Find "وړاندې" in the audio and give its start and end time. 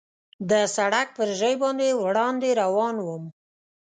2.03-2.49